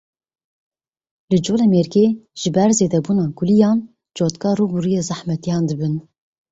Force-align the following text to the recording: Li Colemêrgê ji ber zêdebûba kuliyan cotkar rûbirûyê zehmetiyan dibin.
Li 1.31 1.39
Colemêrgê 1.45 2.05
ji 2.39 2.49
ber 2.55 2.69
zêdebûba 2.79 3.25
kuliyan 3.37 3.77
cotkar 4.17 4.55
rûbirûyê 4.59 5.01
zehmetiyan 5.09 5.63
dibin. 5.69 5.95